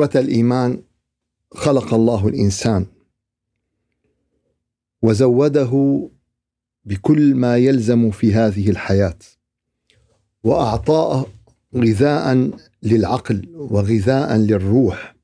[0.00, 0.82] إخوة الإيمان
[1.52, 2.86] خلق الله الإنسان.
[5.02, 6.08] وزوده
[6.84, 9.18] بكل ما يلزم في هذه الحياة.
[10.44, 11.26] وأعطاه
[11.76, 12.50] غذاء
[12.82, 15.16] للعقل وغذاء للروح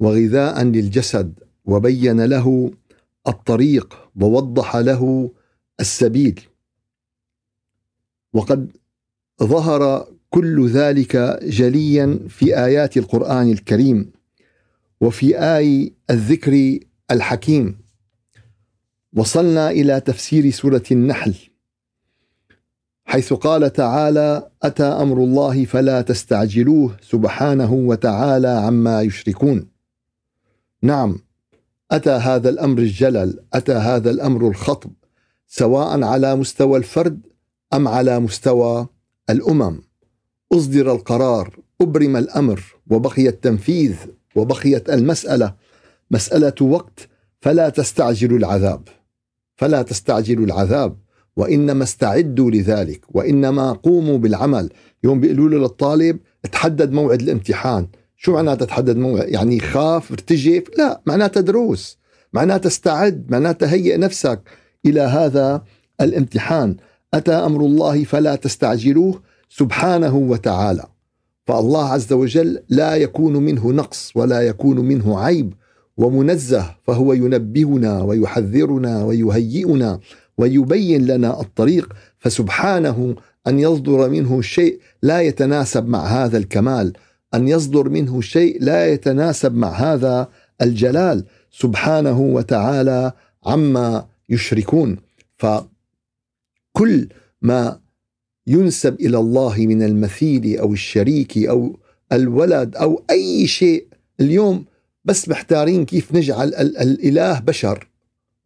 [0.00, 1.34] وغذاء للجسد
[1.64, 2.70] وبين له
[3.28, 5.30] الطريق ووضح له
[5.80, 6.40] السبيل.
[8.32, 8.76] وقد
[9.42, 14.12] ظهر كل ذلك جليا في آيات القرآن الكريم
[15.00, 16.78] وفي آي الذكر
[17.10, 17.78] الحكيم.
[19.16, 21.34] وصلنا إلى تفسير سورة النحل
[23.04, 29.68] حيث قال تعالى أتى أمر الله فلا تستعجلوه سبحانه وتعالى عما يشركون.
[30.82, 31.18] نعم
[31.90, 34.92] أتى هذا الأمر الجلل أتى هذا الأمر الخطب
[35.46, 37.26] سواء على مستوى الفرد
[37.74, 38.88] أم على مستوى
[39.30, 39.85] الأمم.
[40.52, 43.94] أصدر القرار أبرم الأمر وبقي التنفيذ
[44.36, 45.54] وبقيت المسألة.
[46.10, 47.08] مسألة وقت
[47.40, 48.88] فلا تستعجلوا العذاب.
[49.56, 50.96] فلا تستعجلوا العذاب
[51.36, 54.70] وإنما استعدوا لذلك وإنما قوموا بالعمل.
[55.04, 56.18] يوم بيقولوا له للطالب
[56.52, 57.88] تحدد موعد الامتحان.
[58.16, 61.98] شو معناتها تحدد موعد؟ يعني خاف ارتجف لا معناتها دروس
[62.32, 64.40] معناتها استعد معناتها هيئ نفسك
[64.86, 65.64] إلى هذا
[66.00, 66.76] الامتحان.
[67.14, 69.22] أتى أمر الله فلا تستعجلوه
[69.58, 70.84] سبحانه وتعالى.
[71.46, 75.54] فالله عز وجل لا يكون منه نقص ولا يكون منه عيب
[75.96, 80.00] ومنزه فهو ينبهنا ويحذرنا ويهيئنا
[80.38, 81.92] ويبين لنا الطريق.
[82.18, 83.16] فسبحانه
[83.46, 86.92] أن يصدر منه شيء لا يتناسب مع هذا الكمال.
[87.34, 90.28] أن يصدر منه شيء لا يتناسب مع هذا
[90.62, 91.24] الجلال.
[91.50, 93.12] سبحانه وتعالى
[93.46, 94.96] عما يشركون.
[95.36, 97.08] فكل
[97.42, 97.85] ما
[98.46, 101.76] ينسب إلى الله من المثيل أو الشريك أو
[102.12, 103.86] الولد أو أي شيء.
[104.20, 104.64] اليوم
[105.04, 107.88] بس محتارين كيف نجعل الإله بشر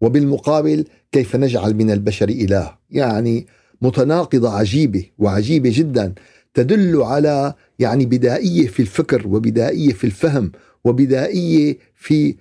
[0.00, 2.78] وبالمقابل كيف نجعل من البشر إله.
[2.90, 3.46] يعني
[3.82, 6.14] متناقضة عجيبة وعجيبة جدا
[6.54, 10.52] تدل على يعني بدائية في الفكر وبدائية في الفهم
[10.84, 12.36] وبدائية في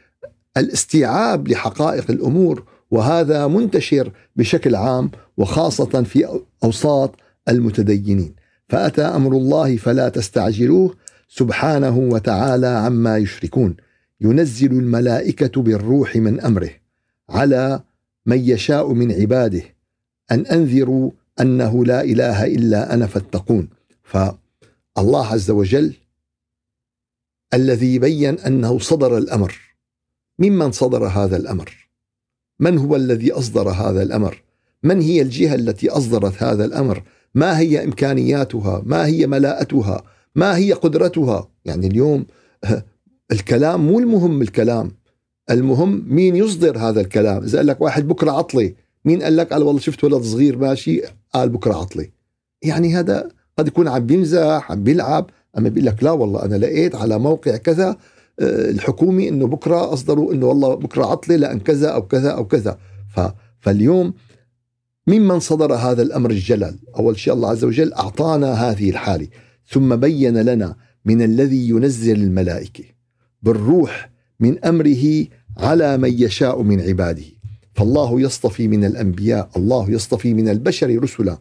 [0.58, 2.64] الاستيعاب لحقائق الأمور.
[2.92, 7.16] وهذا منتشر بشكل عام وخاصة في أوساط
[7.50, 8.36] المتدينين.
[8.70, 10.96] فأتى أمر الله فلا تستعجلوه
[11.28, 13.76] سبحانه وتعالى عما يشركون.
[14.22, 16.70] ينزل الملائكة بالروح من أمره
[17.30, 17.84] على
[18.26, 19.62] من يشاء من عباده
[20.32, 21.12] أن أنذروا
[21.42, 23.70] أنه لا إله إلا أنا فاتقون.
[24.04, 25.94] فالله عز وجل
[27.54, 29.60] الذي بين أنه صدر الأمر.
[30.40, 31.90] ممن صدر هذا الأمر؟
[32.60, 34.44] من هو الذي أصدر هذا الأمر؟
[34.84, 37.04] من هي الجهة التي أصدرت هذا الأمر؟
[37.36, 40.04] ما هي إمكانياتها؟ ما هي ملاءتها؟
[40.36, 42.26] ما هي قدرتها؟ يعني اليوم
[43.32, 44.92] الكلام مو المهم الكلام.
[45.52, 48.76] المهم مين يصدر هذا الكلام؟ إذا قال لك واحد بكرة عطلي
[49.06, 51.02] مين قال لك قال والله شفت ولد صغير ماشي
[51.34, 52.12] قال بكرة عطلي.
[52.62, 56.96] يعني هذا قد يكون عم بيمزح عم بيلعب أما بيقول لك لا والله أنا لقيت
[56.96, 57.98] على موقع كذا
[58.40, 62.78] آه، الحكومي إنه بكرة أصدروا إنه والله بكرة عطله لأن كذا أو كذا أو كذا.
[63.60, 64.14] فاليوم
[65.10, 69.28] ممن صدر هذا الأمر الجلل أول شيء الله عز وجل أعطانا هذه الحاله
[69.68, 70.76] ثم بين لنا
[71.06, 72.84] من الذي ينزل الملائكة.
[73.44, 75.26] بالروح من أمره
[75.58, 77.24] على من يشاء من عباده.
[77.74, 81.38] فالله يصطفي من الأنبياء الله يصطفي من البشر رسلا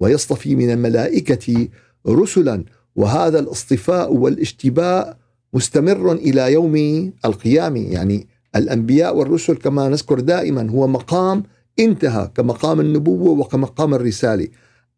[0.00, 1.68] ويصطفي من الملائكة
[2.08, 2.64] رسلا.
[2.96, 5.16] وهذا الاصطفاء والاشتباء
[5.54, 6.76] مستمر إلى يوم
[7.24, 7.80] القيامة.
[7.80, 8.26] يعني
[8.56, 11.42] الأنبياء والرسل كما نذكر دائما هو مقام
[11.78, 14.48] انتهى كمقام النبوة وكمقام الرسالة.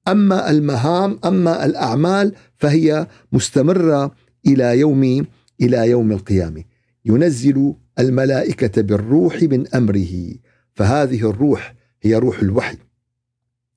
[0.08, 4.14] أما المهام أما الأعمال فهي مستمرة
[4.46, 5.26] إلى يوم
[5.60, 6.64] إلى يوم القيامة.
[7.04, 10.34] ينزل الملائكة بالروح من أمره.
[10.74, 12.76] فهذه الروح هي روح الوحي.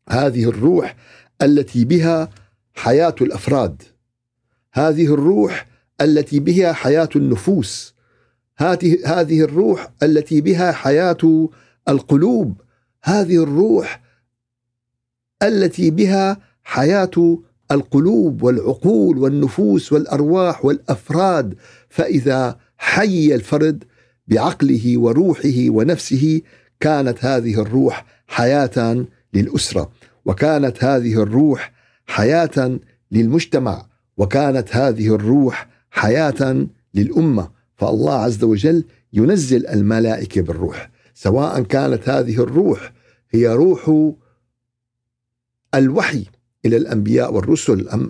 [0.09, 0.95] هذه الروح
[1.41, 2.29] التي بها
[2.73, 3.81] حياة الأفراد.
[4.73, 5.67] هذه الروح
[6.01, 7.95] التي بها حياة النفوس.
[9.05, 11.49] هذه الروح التي بها حياة
[11.89, 12.61] القلوب.
[13.07, 14.01] هذه الروح
[15.43, 17.39] التي بها حياة
[17.71, 21.55] القلوب والعقول والنفوس والأرواح والأفراد.
[21.89, 23.83] فإذا حي الفرد
[24.27, 26.41] بعقله وروحه ونفسه
[26.79, 29.91] كانت هذه الروح حياة للأسرة
[30.25, 31.73] وكانت هذه الروح
[32.07, 32.79] حياة
[33.11, 33.85] للمجتمع
[34.17, 37.49] وكانت هذه الروح حياة للأمة.
[37.75, 38.83] فالله عز وجل
[39.13, 42.96] ينزل الملائكة بالروح سواء كانت هذه الروح
[43.31, 44.11] هي روح
[45.75, 46.25] الوحي
[46.65, 48.07] إلى الأنبياء والرسل أم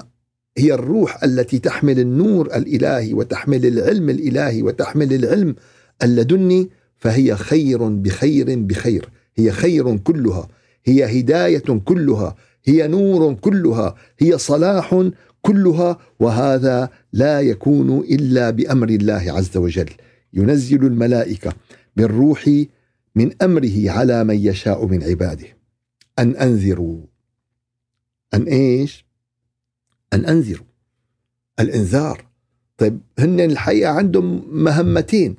[0.57, 5.55] هي الروح التي تحمل النور الإلهي وتحمل العلم الإلهي وتحمل العلم
[6.03, 10.47] اللدني فهي خير بخير بخير هي خير كلها
[10.85, 12.35] هي هداية كلها
[12.65, 15.09] هي نور كلها هي صلاح
[15.41, 19.89] كلها وهذا لا يكون إلا بأمر الله عز وجل.
[20.33, 21.53] ينزل الملائكة
[21.95, 22.49] بالروح
[23.17, 25.47] من أمره على من يشاء من عباده.
[26.19, 27.01] أن أنذروا.
[28.33, 29.05] أن إيش؟
[30.13, 30.65] أن أنذروا.
[31.59, 32.27] الإنذار.
[32.77, 35.35] طيب هن الحقيقة عندهم مهمتين.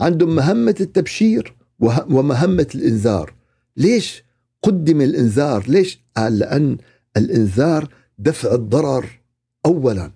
[0.00, 3.34] عندهم مهمة التبشير ومهمة الإنذار.
[3.76, 4.24] ليش
[4.62, 6.76] قدم الإنذار؟ ليش؟ قال لأن
[7.16, 9.20] الإنذار دفع الضرر
[9.66, 10.12] اولا.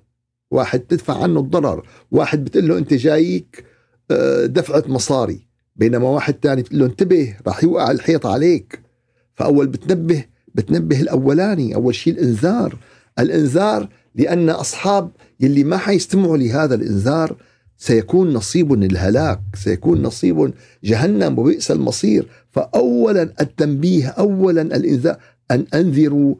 [0.51, 1.87] واحد تدفع عنه الضرر.
[2.11, 3.65] واحد بتقول له أنت جايك
[4.11, 5.48] آه، دفعة مصاري.
[5.79, 8.81] بينما واحد تاني بتقول له انتبه راح يوقع الحيط عليك.
[9.35, 12.79] فأول بتنبه بتنبه الأولاني أول شيء الإنذار.
[13.19, 15.11] الإنذار لأن أصحاب
[15.41, 17.37] يلي ما حيستمعوا لهذا الإنذار
[17.77, 20.55] سيكون نصيب الهلاك سيكون نصيب
[20.85, 22.27] جهنم وبئس المصير.
[22.51, 25.17] فاولا التنبيه اولا الإنذار
[25.51, 26.35] أن أنذروا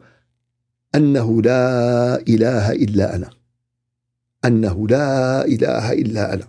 [0.95, 3.29] أنه لا إله إلا أنا.
[4.45, 6.47] أنه لا إله إلا أنا.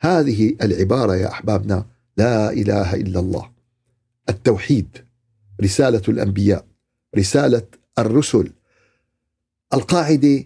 [0.00, 3.50] هذه العبارة يا أحبابنا لا إله إلا الله.
[4.28, 4.88] التوحيد
[5.62, 6.66] رسالة الأنبياء
[7.16, 7.66] رسالة
[7.98, 8.52] الرسل.
[9.74, 10.44] القاعدة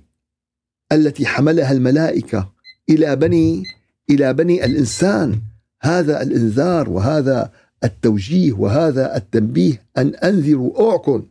[0.92, 2.52] التي حملها الملائكة
[2.90, 3.64] إلى بني
[4.10, 5.42] إلى بني الإنسان.
[5.82, 7.52] هذا الإنذار وهذا
[7.84, 9.86] التوجيه وهذا التنبيه.
[9.98, 11.26] أن أنذروا اوعكن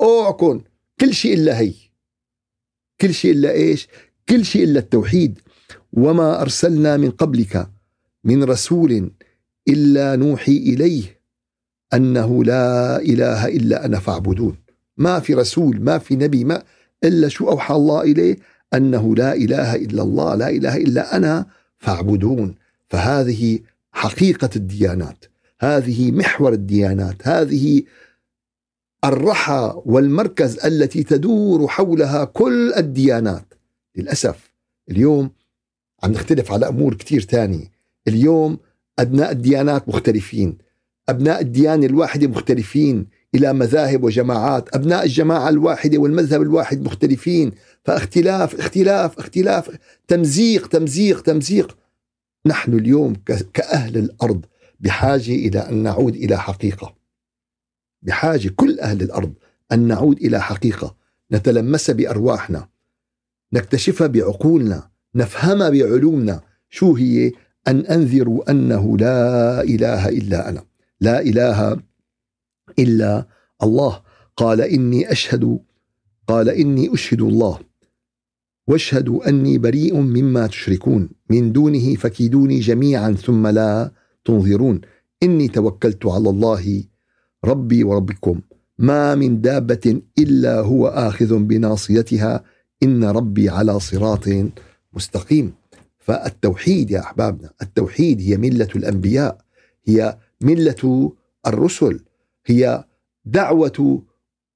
[0.00, 0.60] اوعكن
[1.00, 1.74] كل شيء إلا هي.
[3.00, 3.88] كل شيء إلا إيش؟
[4.28, 5.40] كل شيء إلا التوحيد.
[5.92, 7.70] وما أرسلنا من قبلك
[8.24, 9.10] من رسول
[9.68, 11.20] إلا نوحي إليه
[11.94, 14.56] أنه لا إله إلا أنا فاعبدون.
[14.96, 16.62] ما في رسول ما في نبي ما
[17.04, 18.36] إلا شو أوحى الله إليه
[18.74, 21.46] أنه لا إله إلا الله لا إله إلا أنا
[21.78, 22.54] فاعبدون.
[22.88, 23.58] فهذه
[23.92, 25.24] حقيقة الديانات
[25.60, 27.82] هذه محور الديانات هذه
[29.04, 33.54] الرحى والمركز التي تدور حولها كل الديانات.
[33.96, 34.54] للأسف
[34.90, 35.30] اليوم
[36.02, 37.72] عم نختلف على أمور كثير ثانية
[38.08, 38.58] اليوم
[38.98, 40.58] أبناء الديانات مختلفين.
[41.08, 44.76] أبناء الديانة الواحدة مختلفين إلى مذاهب وجماعات.
[44.76, 47.52] أبناء الجماعة الواحدة والمذهب الواحد مختلفين.
[47.84, 51.76] فاختلاف اختلاف اختلاف تمزيق تمزيق تمزيق.
[52.46, 53.14] نحن اليوم
[53.54, 54.44] كأهل الأرض
[54.80, 56.94] بحاجة إلى أن نعود إلى حقيقة.
[58.02, 59.32] بحاجة كل أهل الأرض
[59.72, 60.96] أن نعود إلى حقيقة.
[61.32, 62.68] نتلمسها بأرواحنا.
[63.52, 64.90] نكتشفها بعقولنا.
[65.14, 66.40] نفهمها بعلومنا.
[66.70, 67.32] شو هي؟
[67.68, 70.64] أن انذروا أنه لا إله إلا أنا.
[71.00, 71.80] لا إله
[72.78, 73.26] إلا
[73.62, 74.00] الله.
[74.36, 75.58] قال إني أشهد
[76.26, 77.58] قال إني أشهد الله.
[78.66, 81.08] واشهدوا أني بريء مما تشركون.
[81.30, 83.92] من دونه فكيدوني جميعا ثم لا
[84.24, 84.80] تنظرون.
[85.22, 86.84] إني توكلت على الله
[87.44, 88.40] ربي وربكم.
[88.78, 92.44] ما من دابة إلا هو آخذ بناصيتها.
[92.82, 94.28] إن ربي على صراط
[94.92, 95.52] مستقيم.
[96.04, 99.38] فالتوحيد يا أحبابنا التوحيد هي ملة الأنبياء
[99.84, 101.12] هي ملة
[101.46, 102.00] الرسل
[102.46, 102.84] هي
[103.24, 104.02] دعوة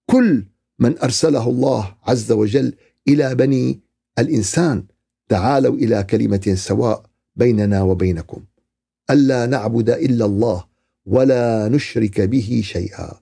[0.06, 0.44] كل
[0.78, 2.74] من أرسله الله عز وجل
[3.08, 3.80] إلى بني
[4.18, 4.84] الإنسان.
[5.28, 7.02] تعالوا إلى كلمة سواء
[7.36, 8.44] بيننا وبينكم.
[9.10, 10.64] ألا نعبد إلا الله
[11.06, 13.20] ولا نشرك به شيئا.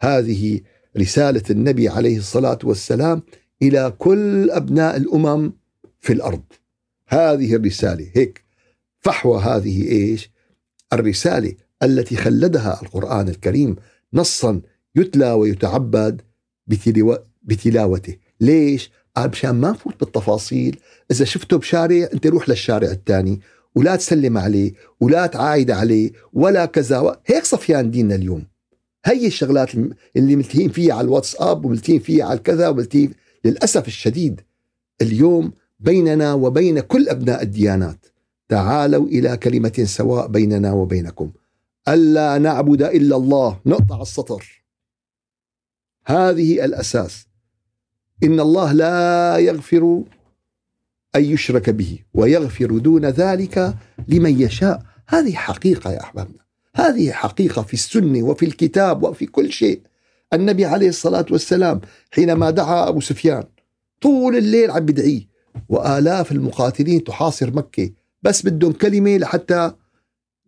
[0.00, 0.60] هذه
[0.96, 3.22] رسالة النبي عليه الصلاة والسلام
[3.62, 5.52] إلى كل أبناء الأمم
[6.00, 6.42] في الأرض.
[7.10, 8.10] هذه الرسالة.
[8.14, 8.44] هيك
[9.00, 10.30] فحوى هذه إيش؟
[10.92, 13.76] الرسالة التي خلدها القرآن الكريم
[14.14, 14.60] نصا
[14.96, 16.22] يتلى ويتعبد
[17.42, 18.16] بتلاوته.
[18.40, 20.80] ليش؟ قال مشان ما نفوت بالتفاصيل.
[21.10, 23.40] إذا شفته بشارع أنت روح للشارع الثاني
[23.74, 28.46] ولا تسلم عليه ولا تعايد عليه ولا كذا هيك صفيان ديننا اليوم.
[29.04, 29.74] هي الشغلات
[30.16, 33.12] اللي ملتهين فيها على الواتساب وملتهين فيها على الكذا وملتهين
[33.44, 34.40] للأسف الشديد
[35.02, 38.06] اليوم بيننا وبين كل أبناء الديانات.
[38.48, 41.30] تعالوا إلى كلمة سواء بيننا وبينكم.
[41.88, 43.60] ألا نعبد إلا الله.
[43.66, 44.64] نقطع السطر.
[46.06, 47.26] هذه الأساس.
[48.24, 50.02] إن الله لا يغفر
[51.16, 53.74] أن يشرك به ويغفر دون ذلك
[54.08, 54.82] لمن يشاء.
[55.08, 56.40] هذه حقيقة يا أحبابنا.
[56.74, 59.80] هذه حقيقة في السنة وفي الكتاب وفي كل شيء.
[60.32, 63.44] النبي عليه الصلاة والسلام حينما دعا أبو سفيان
[64.00, 65.29] طول الليل عم بدعيه.
[65.68, 67.90] وآلاف المقاتلين تحاصر مكة
[68.22, 69.72] بس بدهم كلمة لحتى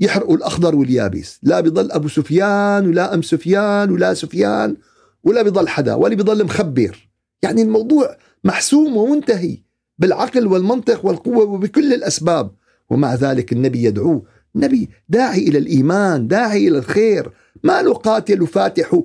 [0.00, 1.38] يحرقوا الأخضر واليابس.
[1.42, 4.76] لا بضل أبو سفيان ولا أم سفيان ولا سفيان
[5.24, 7.08] ولا بضل حدا ولا بضل مخبر.
[7.42, 9.58] يعني الموضوع محسوم ومنتهي
[9.98, 12.50] بالعقل والمنطق والقوة وبكل الأسباب.
[12.90, 14.22] ومع ذلك النبي يدعوه
[14.56, 17.32] النبي داعي إلى الإيمان داعي إلى الخير.
[17.64, 19.00] ما له قاتل وفاتح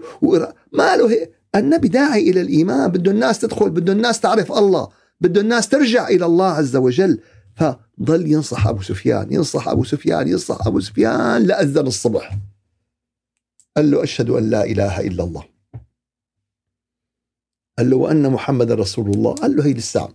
[0.74, 2.92] ما له النبي داعي إلى الإيمان.
[2.92, 4.88] بده الناس تدخل بده الناس تعرف الله.
[5.19, 7.19] بده الناس ترجع إلى الله عز وجل.
[7.55, 12.38] فضل ينصح أبو سفيان ينصح أبو سفيان ينصح أبو سفيان لأذن الصبح.
[13.77, 15.43] قال له أشهد أن لا إله إلا الله.
[17.77, 19.33] قال له وأن محمد رسول الله.
[19.33, 20.09] قال له هي لسه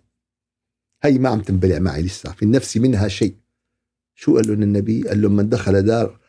[1.02, 3.36] هي ما عم تنبلع معي لسه في النفس منها شيء.
[4.14, 6.20] شو قال له النبي قال له من دخل دار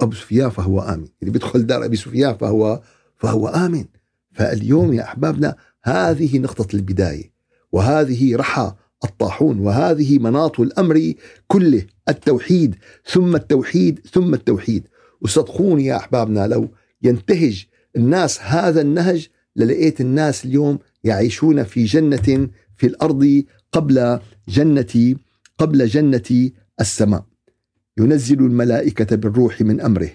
[0.00, 1.08] أبو سفيان فهو آمن.
[1.22, 2.82] اللي بيدخل دار أبي سفيان فهو
[3.16, 3.84] فهو آمن.
[4.32, 7.39] فاليوم يا أحبابنا هذه نقطة البداية.
[7.72, 8.74] وهذه رحى
[9.04, 11.14] الطاحون وهذه مناط الأمر
[11.46, 12.74] كله التوحيد
[13.04, 14.88] ثم التوحيد ثم التوحيد.
[15.20, 16.68] وصدقوني يا أحبابنا لو
[17.02, 25.14] ينتهج الناس هذا النهج للقيت الناس اليوم يعيشون في جنة في الأرض قبل جنة
[25.58, 26.50] قبل جنة
[26.80, 27.24] السماء.
[27.98, 30.10] ينزل الملائكة بالروح من أمره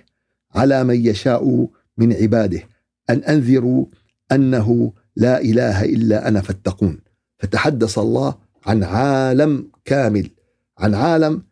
[0.55, 2.62] على من يشاء من عباده.
[3.09, 3.85] أن أنذروا
[4.31, 7.04] أنه لا إله إلا أنا فاتقون.
[7.38, 10.30] فتحدث الله عن عالم كامل
[10.77, 11.44] عن عالم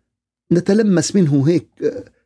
[0.51, 1.67] نتلمس منه هيك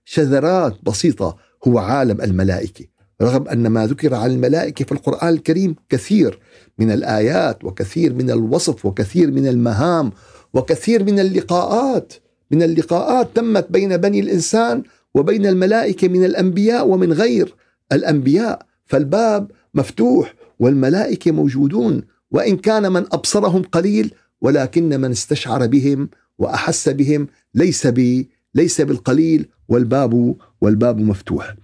[0.06, 1.38] شذرات بسيطة
[1.68, 2.86] هو عالم الملائكة.
[3.22, 6.40] رغم أن ما ذكر عن الملائكة في القرآن الكريم كثير
[6.80, 10.12] من الآيات وكثير من الوصف وكثير من المهام
[10.54, 12.14] وكثير من اللقاءات
[12.52, 14.84] من اللقاءات تمت بين بني الإنسان
[15.16, 17.56] وبين الملائكة من الأنبياء ومن غير
[17.92, 18.66] الأنبياء.
[18.86, 22.04] فالباب مفتوح والملائكة موجودون.
[22.32, 29.50] وإن كان من أبصرهم قليل ولكن من استشعر بهم وأحس بهم ليس بي ليس بالقليل
[29.68, 31.56] والباب والباب مفتوح.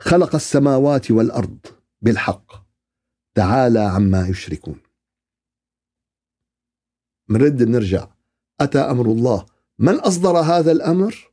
[0.00, 1.58] خلق السماوات والأرض
[2.02, 2.52] بالحق.
[3.34, 4.80] تعالى عما يشركون.
[7.28, 8.08] منرد نرجع.
[8.60, 9.46] أتى أمر الله.
[9.78, 11.30] من أصدر هذا الأمر؟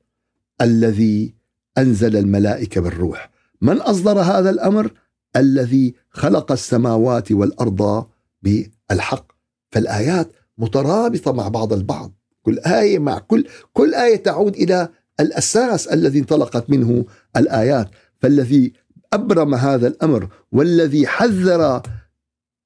[0.62, 1.36] الذي
[1.78, 3.32] أنزل الملائكة بالروح.
[3.62, 4.92] من أصدر هذا الأمر؟
[5.36, 8.08] الذي خلق السماوات والأرض
[8.42, 9.32] بالحق.
[9.72, 12.14] فالآيات مترابطة مع بعض البعض.
[12.42, 17.06] كل آية مع كل كل آية تعود إلى الأساس الذي انطلقت منه
[17.38, 17.90] الآيات.
[18.22, 18.74] فالذي
[19.14, 21.82] أبرم هذا الأمر والذي حذر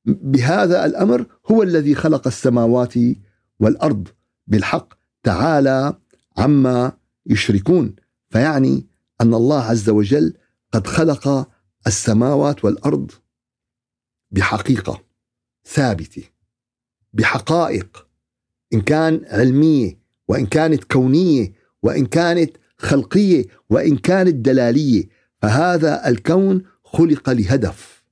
[0.06, 2.94] بهذا الأمر هو الذي خلق السماوات
[3.60, 4.08] والأرض.
[4.48, 5.94] بالحق تعالى
[6.38, 6.92] عما
[7.26, 7.96] يشركون.
[8.30, 8.88] فيعني
[9.22, 10.34] أن الله عز وجل
[10.72, 11.48] قد خلق
[11.88, 13.12] السماوات والأرض
[14.32, 15.13] بحقيقة.
[15.66, 16.24] ثابتة.
[17.14, 18.08] بحقائق
[18.74, 21.54] إن كان علمية وإن كانت كونية
[21.84, 25.04] وإن كانت خلقية وإن كانت دلالية.
[25.42, 28.04] فهذا الكون خلق لهدف.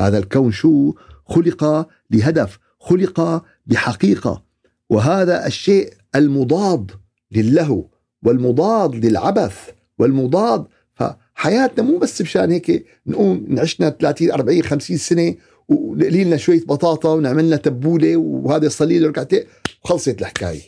[0.00, 4.42] هذا الكون شو؟ خلق لهدف خلق بحقيقة.
[4.90, 6.90] وهذا الشيء المضاد
[7.32, 7.86] للهو
[8.22, 15.34] والمضاد للعبث والمضاد فحياتنا مو بس مشان هيك نقوم نعشنا 30 40 50 سنة
[15.68, 19.44] ونقلي لنا شوية بطاطا ونعمل لنا تبولة وهذا صلي له ركعتين
[19.84, 20.62] وخلصت الحكاية.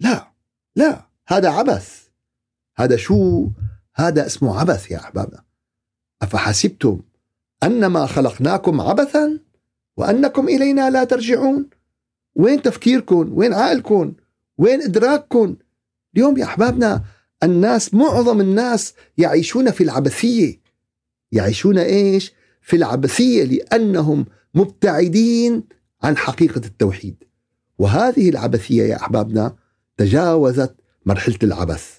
[0.00, 0.32] لا
[0.76, 2.08] لا هذا عبث.
[2.76, 3.48] هذا شو؟
[3.94, 5.44] هذا اسمه عبث يا احبابنا
[6.22, 7.00] أفحسبتم
[7.62, 9.38] أنما خلقناكم عبثا
[9.96, 11.70] وأنكم إلينا لا ترجعون؟
[12.34, 14.14] وين تفكيركم؟ وين عقلكم؟
[14.58, 15.56] وين إدراككم؟
[16.16, 17.04] اليوم يا أحبابنا
[17.42, 20.60] الناس معظم الناس يعيشون في العبثية.
[21.32, 22.32] يعيشون إيش؟
[22.68, 25.62] في العبثية لأنهم مبتعدين
[26.02, 27.24] عن حقيقة التوحيد.
[27.78, 29.54] وهذه العبثية يا أحبابنا
[29.96, 30.74] تجاوزت
[31.06, 31.90] مرحلة العبث.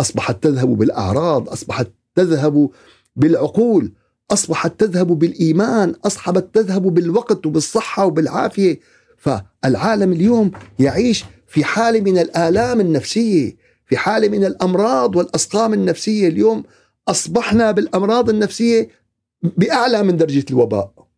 [0.00, 2.70] أصبحت تذهب بالأعراض أصبحت تذهب
[3.16, 3.92] بالعقول
[4.30, 8.80] أصبحت تذهب بالإيمان اصبحت تذهب بالوقت وبالصحة وبالعافية.
[9.16, 13.56] فالعالم اليوم يعيش في حالة من الآلام النفسية
[13.86, 16.28] في حالة من الأمراض والأسقام النفسية.
[16.28, 16.64] اليوم
[17.08, 19.01] أصبحنا بالأمراض النفسية
[19.42, 21.08] بأعلى من درجة الوباء.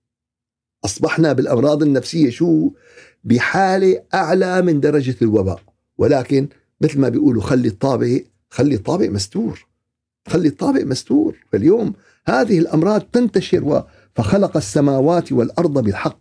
[0.84, 2.70] أصبحنا بالأمراض النفسية شو؟
[3.24, 5.62] بحالة أعلى من درجة الوباء.
[5.98, 6.48] ولكن
[6.80, 9.66] مثل ما بيقولوا خلي الطابق خلي الطابق مستور.
[10.28, 11.36] خلي الطابق مستور.
[11.52, 11.94] فاليوم
[12.26, 16.18] هذه الأمراض تنتشر فخلق السماوات والأرض بالحق.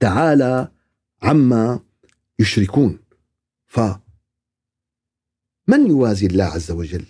[0.00, 0.68] تعالى
[1.22, 1.80] عما
[2.38, 2.98] يشركون.
[3.66, 3.80] ف
[5.68, 7.04] من يوازي الله عز وجل؟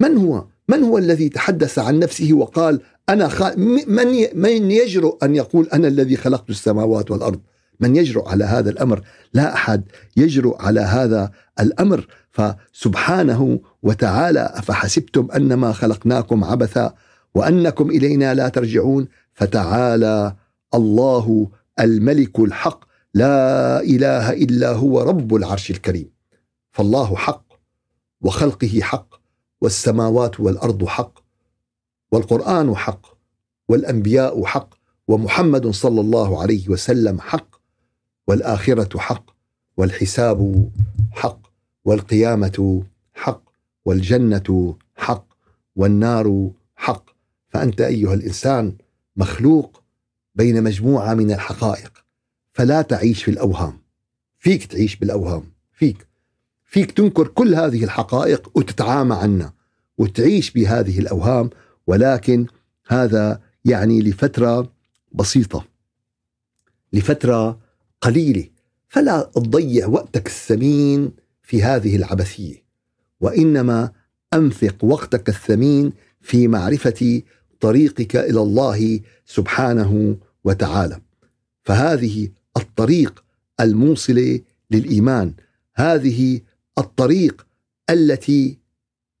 [0.00, 3.42] من هو؟ من هو الذي تحدث عن نفسه وقال أنا خ...
[3.56, 7.40] من من يجرؤ أن يقول أنا الذي خلقت السماوات والأرض؟
[7.80, 9.00] من يجرؤ على هذا الأمر؟
[9.34, 9.82] لا أحد
[10.16, 11.30] يجرؤ على هذا
[11.60, 12.06] الأمر.
[12.30, 16.94] فسبحانه وتعالى أفحسبتم أنما خلقناكم عبثا
[17.34, 20.36] وأنكم إلينا لا ترجعون؟ فتعالى
[20.74, 21.48] الله
[21.80, 22.84] الملك الحق.
[23.14, 26.10] لا إله إلا هو رب العرش الكريم.
[26.72, 27.44] فالله حق
[28.20, 29.23] وخلقه حق.
[29.64, 31.18] والسماوات والأرض حق
[32.12, 33.06] والقرآن حق
[33.68, 34.74] والأنبياء حق
[35.08, 37.60] ومحمد صلى الله عليه وسلم حق
[38.26, 39.30] والآخرة حق
[39.76, 40.70] والحساب
[41.12, 41.40] حق
[41.84, 42.82] والقيامة
[43.14, 43.42] حق
[43.84, 45.26] والجنة حق
[45.76, 47.04] والنار حق.
[47.48, 48.76] فأنت أيها الإنسان
[49.16, 49.82] مخلوق
[50.34, 51.92] بين مجموعة من الحقائق.
[52.52, 53.78] فلا تعيش في الأوهام.
[54.38, 55.42] فيك تعيش بالأوهام.
[55.72, 56.06] فيك.
[56.64, 59.53] فيك تنكر كل هذه الحقائق وتتعامى عنها
[59.98, 61.50] وتعيش بهذه الأوهام
[61.86, 62.46] ولكن
[62.86, 64.72] هذا يعني لفترة
[65.12, 65.64] بسيطة
[66.92, 67.58] لفترة
[68.00, 68.48] قليلة.
[68.88, 72.64] فلا تضيع وقتك الثمين في هذه العبثية
[73.20, 73.92] وإنما
[74.34, 77.22] أنفق وقتك الثمين في معرفة
[77.60, 81.00] طريقك إلى الله سبحانه وتعالى.
[81.62, 83.24] فهذه الطريق
[83.60, 85.34] الموصلة للإيمان
[85.74, 86.40] هذه
[86.78, 87.46] الطريق
[87.90, 88.58] التي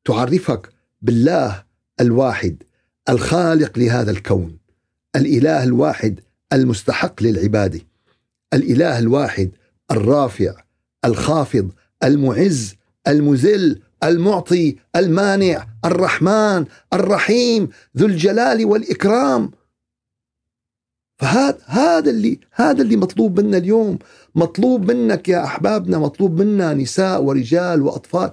[0.04, 0.68] تعرفك
[1.02, 1.64] بالله
[2.00, 2.62] الواحد
[3.08, 4.58] الخالق لهذا الكون
[5.16, 6.20] الإله الواحد
[6.52, 7.80] المستحق للعبادة
[8.54, 9.50] الإله الواحد
[9.90, 10.54] الرافع
[11.04, 11.70] الخافض
[12.04, 12.74] المعز
[13.08, 19.50] المذل المعطي المانع الرحمن الرحيم ذو الجلال والإكرام.
[21.18, 23.98] فهذا هذا اللي هذا اللي مطلوب منا اليوم.
[24.34, 28.30] مطلوب منك يا أحبابنا مطلوب منا نساء ورجال وأطفال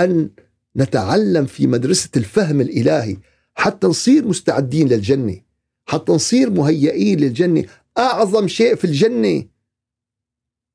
[0.00, 0.30] أن
[0.76, 3.16] نتعلم في مدرسة الفهم الإلهي
[3.54, 5.40] حتى نصير مستعدين للجنة
[5.86, 7.64] حتى نصير مهيئين للجنة.
[7.98, 9.44] أعظم شيء في الجنة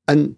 [0.08, 0.32] أن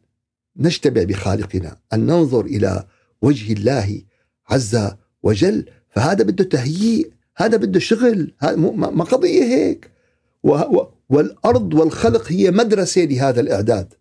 [0.57, 2.85] نشتبع بخالقنا أن ننظر إلى
[3.23, 4.03] وجه الله
[4.49, 4.79] عز
[5.23, 5.65] وجل.
[5.91, 8.35] فهذا بده تهيئ هذا بده شغل
[8.73, 9.91] ما قضية هيك.
[11.09, 13.95] والأرض والخلق هي مدرسة لهذا الإعداد.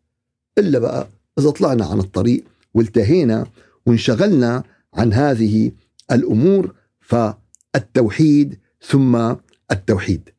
[0.58, 1.08] إلا بقى
[1.40, 2.44] إذا طلعنا عن الطريق
[2.74, 3.48] والتهينا
[3.86, 4.64] وانشغلنا
[4.98, 5.72] عن هذه
[6.12, 9.36] الأمور فالتوحيد ثم
[9.72, 10.30] التوحيد.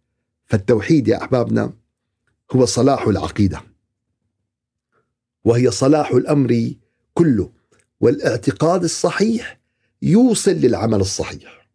[0.47, 1.73] فالتوحيد يا أحبابنا
[2.53, 3.63] هو صلاح العقيدة
[5.45, 6.73] وهي صلاح الأمر
[7.15, 7.53] كله
[8.01, 9.61] والاعتقاد الصحيح
[10.03, 11.69] يوصل للعمل الصحيح.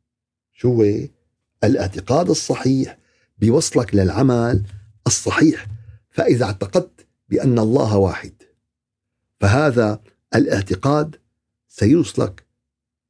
[0.54, 0.86] شو
[1.64, 2.98] الاعتقاد الصحيح
[3.38, 4.64] بيوصلك للعمل
[5.08, 5.68] الصحيح.
[6.14, 8.34] فإذا اعتقدت بأن الله واحد
[9.40, 10.02] فهذا
[10.36, 11.16] الاعتقاد
[11.68, 12.44] سيوصلك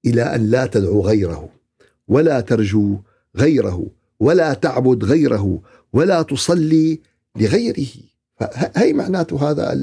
[0.06, 1.50] إلى أن لا تدعو غيره
[2.08, 2.98] ولا ترجو
[3.38, 3.86] غيره
[4.20, 5.62] ولا تعبد غيره
[5.94, 7.00] ولا تصلي
[7.36, 7.88] لغيره.
[8.76, 9.74] هي معناته هذا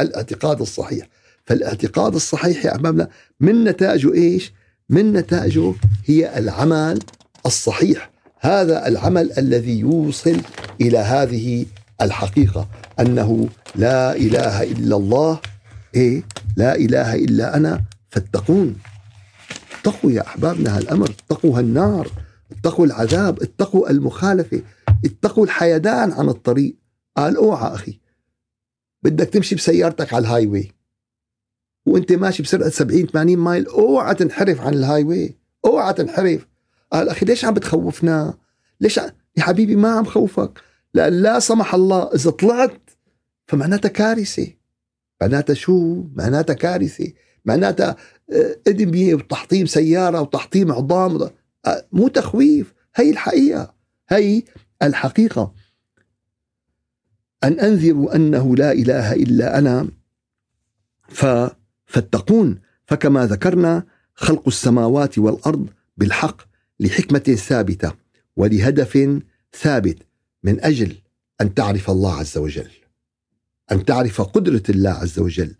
[0.00, 1.08] الاعتقاد الصحيح.
[1.44, 3.08] فالاعتقاد الصحيح يا أحبابنا
[3.40, 4.52] من نتائجه إيش؟
[4.90, 5.74] من نتائجه
[6.04, 6.98] هي العمل
[7.46, 8.10] الصحيح.
[8.40, 10.40] هذا العمل الذي يوصل
[10.80, 11.66] إلى هذه
[12.02, 12.68] الحقيقة
[13.00, 15.40] أنه لا إله إلا الله
[15.94, 16.22] إيه؟
[16.56, 18.76] لا إله إلا أنا فاتقون.
[19.80, 22.10] اتقوا يا أحبابنا هالأمر اتقوا هالنار
[22.52, 24.62] اتقوا العذاب اتقوا المخالفة
[25.04, 26.76] اتقوا الحيدان عن الطريق.
[27.16, 28.00] قال أوعى أخي
[29.02, 30.72] بدك تمشي بسيارتك على ال highway
[31.86, 36.46] وأنت ماشي بسرعة 70 80 mile أوعى تنحرف عن ال highway أوعى تنحرف.
[36.92, 38.34] قال أخي ليش عم بتخوفنا؟
[38.80, 39.10] ليش ع...
[39.36, 40.60] يا حبيبي ما عم خوفك.
[40.94, 42.90] لأن لا سمح الله إذا طلعت
[43.46, 44.46] فمعناتها كارثة.
[45.20, 47.12] معناتها شو؟ معناتها كارثة.
[47.48, 47.96] معناتها
[48.66, 51.30] ادميه وتحطيم سيارة وتحطيم عظام.
[51.66, 52.74] آه، مو تخويف.
[52.96, 53.74] هي الحقيقة.
[54.08, 54.42] هي
[54.82, 55.54] الحقيقة.
[57.44, 59.88] أن أنذروا أنه لا إله إلا أنا.
[61.86, 62.60] فاتقون.
[62.86, 63.84] فكما ذكرنا
[64.14, 66.42] خلق السماوات والأرض بالحق
[66.80, 67.92] لحكمة ثابتة
[68.36, 69.20] ولهدف
[69.52, 69.98] ثابت
[70.42, 70.96] من أجل
[71.40, 72.70] أن تعرف الله عز وجل.
[73.72, 75.54] أن تعرف قدرة الله عز وجل.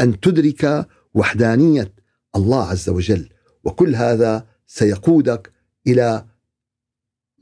[0.00, 1.92] أن تدرك وحدانية
[2.36, 3.28] الله عز وجل.
[3.64, 5.52] وكل هذا سيقودك
[5.86, 6.24] إلى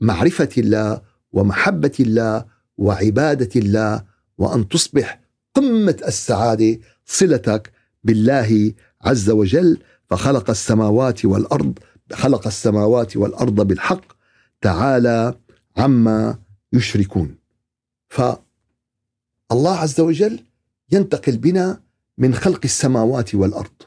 [0.01, 2.45] معرفة الله ومحبة الله
[2.77, 4.03] وعبادة الله
[4.37, 5.21] وأن تصبح
[5.53, 7.71] قمة السعادة صلتك
[8.03, 9.77] بالله عز وجل.
[10.09, 11.79] فخلق السماوات والأرض
[12.13, 14.05] خلق السماوات والأرض بالحق.
[14.61, 15.37] تعالى
[15.77, 16.39] عما
[16.73, 17.37] يشركون.
[18.09, 20.39] فالله عز وجل
[20.91, 21.84] ينتقل بنا
[22.17, 23.81] من خلق السماوات والأرض.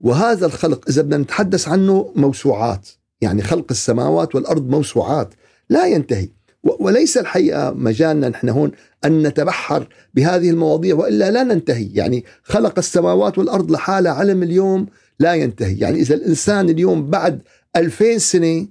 [0.00, 2.88] وهذا الخلق إذا بدنا نتحدث عنه موسوعات.
[3.20, 5.34] يعني خلق السماوات والأرض موسوعات.
[5.70, 6.28] لا ينتهي.
[6.62, 8.70] وليس الحقيقة مجالنا نحن هون
[9.04, 14.86] أن نتبحر بهذه المواضيع وإلا لا ننتهي، يعني خلق السماوات والأرض لحالها علم اليوم
[15.20, 17.42] لا ينتهي، يعني إذا الإنسان اليوم بعد
[17.76, 18.66] 2000 سنة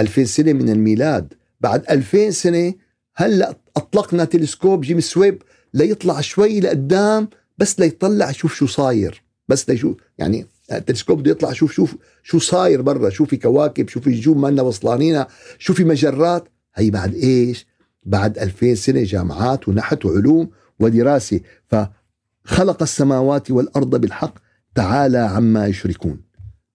[0.00, 2.74] 2000 سنة من الميلاد، بعد 2000 سنة
[3.16, 5.42] هلأ أطلقنا تلسكوب جيمس ويب
[5.74, 9.22] ليطلع شوي لقدام بس ليطلع يشوف شو صاير.
[9.48, 14.00] بس ليشوف يعني التلسكوب بده يطلع شوف شوف شو صاير برا شو في كواكب شو
[14.00, 16.48] في نجوم ما وصلانينا شو في مجرات.
[16.74, 17.66] هي بعد إيش؟
[18.06, 21.40] بعد ألفين سنة جامعات ونحت وعلوم ودراسة.
[21.66, 24.34] فخلق السماوات والأرض بالحق
[24.74, 26.20] تعالى عما يشركون.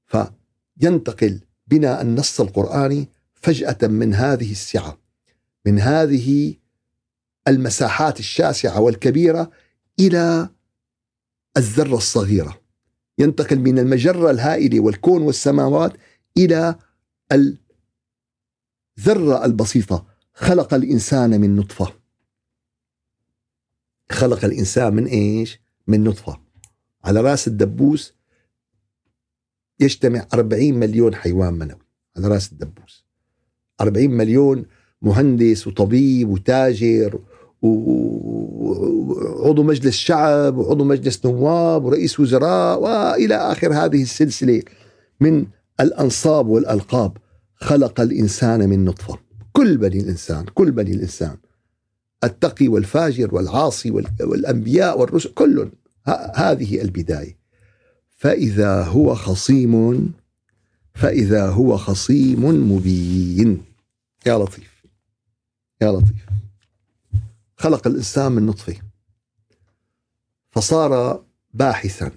[0.06, 4.98] فينتقل بنا النص القرآني فجأة من هذه السعة
[5.66, 6.54] من هذه
[7.48, 9.52] المساحات الشاسعة والكبيرة
[10.00, 10.50] إلى
[11.58, 12.62] الذرة الصغيرة.
[13.18, 15.94] ينتقل من المجرة الهائلة والكون والسماوات
[16.38, 16.76] إلى
[18.98, 20.06] الذرة البسيطة.
[20.34, 21.94] خلق الإنسان من نطفة.
[24.12, 26.42] خلق الإنسان من إيش؟ من نطفة.
[27.04, 28.14] على رأس الدبوس
[29.80, 31.82] يجتمع 40 مليون حيوان منوي.
[32.18, 33.06] على رأس الدبوس.
[33.82, 34.66] 40 مليون
[35.02, 37.20] مهندس وطبيب وتاجر
[39.42, 44.62] وعضو مجلس شعب وعضو مجلس نواب ورئيس وزراء وإلى آخر هذه السلسلة
[45.20, 45.46] من
[45.80, 47.18] الأنصاب والألقاب
[47.56, 49.18] خلق الإنسان من نطفة.
[49.54, 51.38] كل بني الإنسان كل بني الإنسان
[52.24, 53.92] التقي والفاجر والعاصي
[54.22, 55.70] والأنبياء والرسل كل
[56.36, 57.40] هذه البداية.
[58.10, 60.12] فإذا هو خصيم
[60.94, 63.62] فإذا هو خصيم مبين.
[64.26, 64.86] يا لطيف
[65.82, 66.29] يا لطيف.
[67.60, 68.76] خلق الإنسان من نطفة.
[70.52, 72.12] فصار باحثا.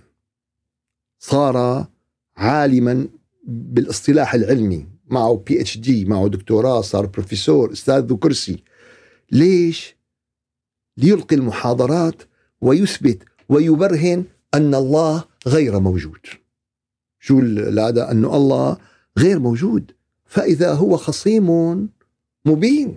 [1.18, 1.86] صار
[2.36, 3.08] عالما
[3.44, 4.86] بالاصطلاح العلمي.
[5.06, 8.62] معه PhD معه دكتوراه صار بروفيسور أستاذ ذو كرسي.
[9.32, 9.96] ليش؟
[10.96, 12.22] ليلقي المحاضرات
[12.60, 14.24] ويثبت ويبرهن
[14.54, 16.20] أن الله غير موجود.
[17.20, 18.76] شو العادة؟ أن الله
[19.18, 19.92] غير موجود.
[20.24, 21.48] فإذا هو خصيم
[22.44, 22.96] مبين.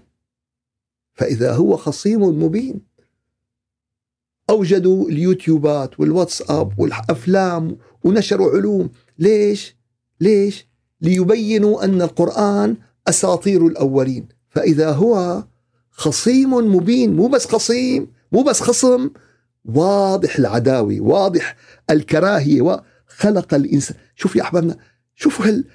[1.16, 2.82] فإذا هو خصيم مبين.
[4.50, 8.90] أوجدوا اليوتيوبات والواتساب والأفلام ونشروا علوم.
[9.20, 9.76] ليش؟
[10.22, 10.68] ليش؟
[11.02, 14.28] ليبينوا أن القرآن أساطير الأولين.
[14.50, 15.44] فإذا هو
[15.92, 19.10] خصيم مبين مو بس خصيم مو بس خصم
[19.66, 21.56] واضح العداوة واضح
[21.90, 23.98] الكراهية وخلق الإنسان.
[24.16, 24.78] شوف يا أحبابنا
[25.16, 25.66] شوفوا هل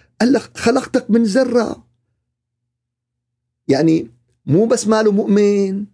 [0.54, 1.86] خلقتك من ذرة؟
[3.68, 4.10] يعني
[4.50, 5.84] مو بس ماله مؤمن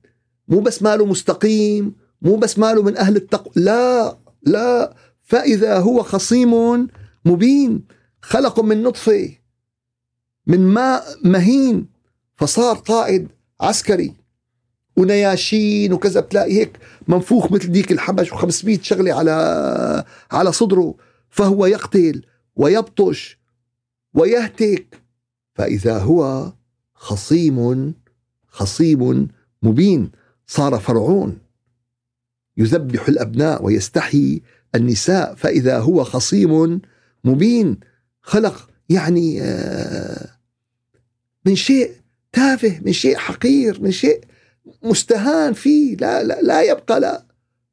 [0.49, 4.97] مو بس ماله مستقيم مو بس ماله من أهل التقوى لا لا.
[5.23, 6.89] فإذا هو خصيم
[7.25, 7.85] مبين
[8.23, 9.31] خلق من نطفة
[10.47, 11.87] من ماء مهين
[12.37, 13.29] فصار قائد
[13.61, 14.15] عسكري.
[14.97, 20.95] ونياشين وكذا بتلاقي هيك منفوخ مثل ديك الحبش و500 شغلة على على صدره.
[21.31, 22.23] فهو يقتل
[22.57, 23.39] ويبطش
[24.15, 25.01] ويهتك.
[25.55, 26.53] فإذا هو
[26.95, 27.95] خصيم
[28.57, 29.29] خصيم
[29.63, 30.11] مبين
[30.47, 31.39] صار فرعون.
[32.57, 34.43] يذبح الأبناء ويستحيي
[34.75, 36.81] النساء فإذا هو خصيم
[37.25, 37.77] مبين
[38.23, 40.29] خلق يعني آه،
[41.47, 41.91] من شيء
[42.33, 44.21] تافه من شيء حقير من شيء
[44.83, 47.27] مستهان فيه لا لا, لا يبقى لا.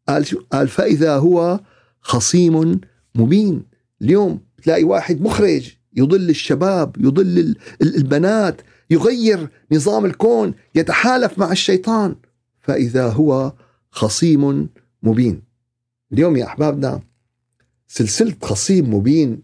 [0.08, 1.60] قال قال فإذا هو
[2.02, 2.82] خصيم
[3.16, 3.64] مبين.
[4.02, 12.16] اليوم تلاقي واحد مخرج يضل الشباب يضل البنات يغير نظام الكون يتحالف مع الشيطان.
[12.60, 13.54] فإذا هو
[13.92, 14.70] خصيم
[15.04, 15.42] مبين.
[16.14, 17.02] اليوم يا أحبابنا
[17.88, 19.42] سلسلة خصيم مبين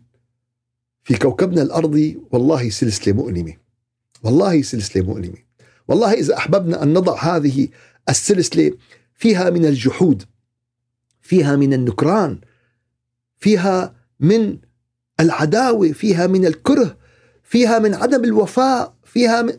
[1.04, 3.54] في كوكبنا الأرضي والله سلسلة مؤلمة.
[4.23, 5.38] والله سلسلة مؤلمة.
[5.88, 7.67] والله إذا أحببنا أن نضع هذه
[8.10, 8.71] السلسلة
[9.13, 10.23] فيها من الجحود
[11.21, 12.39] فيها من النكران
[13.38, 14.58] فيها من
[15.19, 16.97] العداوة فيها من الكره
[17.43, 19.53] فيها من عدم الوفاء فيها من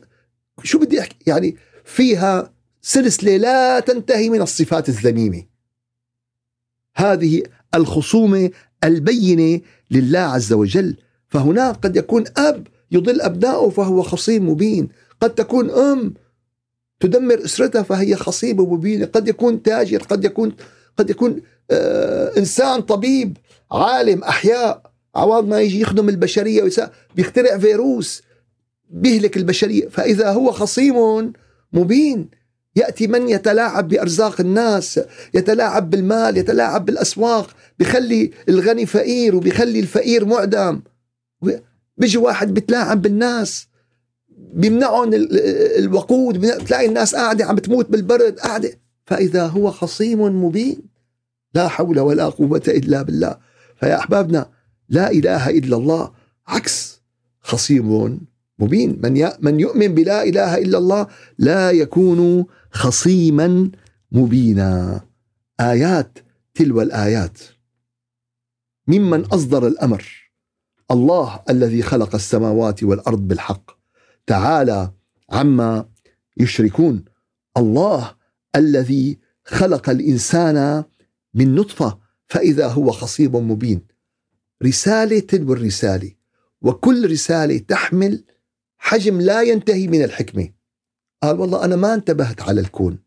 [0.62, 5.42] شو بدي أحكي؟ يعني فيها سلسلة لا تنتهي من الصفات الذميمة.
[6.96, 7.42] هذه
[7.74, 8.50] الخصومة
[8.84, 9.60] البينة
[9.90, 10.96] لله عز وجل.
[11.28, 14.88] فهناك قد يكون أب يضل أبنائه فهو خصيم مبين.
[15.20, 16.14] قد تكون أم
[17.00, 19.06] تدمر أسرتها فهي خصيبه مبينة.
[19.06, 20.52] قد يكون تاجر قد يكون
[20.96, 23.36] قد يكون آه إنسان طبيب
[23.72, 28.22] عالم أحياء عوض ما يجي يخدم البشرية ويسا بيخترع فيروس.
[28.90, 29.88] بيهلك البشرية.
[29.88, 31.32] فإذا هو خصيم
[31.72, 32.28] مبين.
[32.76, 35.00] يأتي من يتلاعب بأرزاق الناس
[35.34, 40.80] يتلاعب بالمال يتلاعب بالأسواق بخلي الغني فقير وبيخلي الفقير معدم.
[41.96, 43.66] بيجي واحد بتلاعب بالناس
[44.54, 45.10] بيمنعهم
[45.78, 48.70] الوقود تلاقي الناس قاعدة عم بتموت بالبرد قاعدة.
[49.06, 50.82] فإذا هو خصيم مبين.
[51.54, 53.36] لا حول ولا قوة إلا بالله.
[53.80, 54.50] فيا أحبابنا
[54.88, 56.12] لا إله إلا الله
[56.46, 57.00] عكس
[57.40, 58.20] خصيم
[58.60, 59.00] مبين.
[59.02, 61.06] من من يؤمن بلا إله إلا الله
[61.38, 63.70] لا يكون خصيما
[64.12, 65.00] مبينا.
[65.60, 66.18] آيات
[66.54, 67.38] تلو الآيات.
[68.86, 70.32] ممن أصدر الأمر.
[70.90, 73.70] الله الذي خلق السماوات والأرض بالحق.
[74.26, 74.92] تعالى
[75.30, 75.88] عما
[76.36, 77.04] يشركون.
[77.56, 78.14] الله
[78.56, 80.84] الذي خلق الإنسان
[81.34, 83.86] من نطفة فإذا هو خصيب مبين.
[84.62, 86.12] رسالة تلو الرسالة.
[86.62, 88.24] وكل رسالة تحمل
[88.82, 90.48] حجم لا ينتهي من الحكمة.
[91.22, 92.98] قال والله أنا ما انتبهت على الكون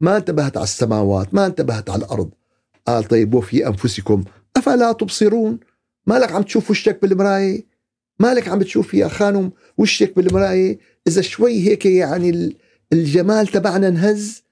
[0.00, 2.30] ما انتبهت على السماوات ما انتبهت على الأرض.
[2.86, 4.24] قال طيب وفي أنفسكم
[4.56, 5.60] أفلا تبصرون؟
[6.06, 7.66] مالك عم تشوف وشك بالمراية؟
[8.18, 12.56] مالك عم بتشوف يا خانم وشك بالمراية؟ إذا شوي هيك يعني
[12.92, 14.42] الجمال تبعنا انهز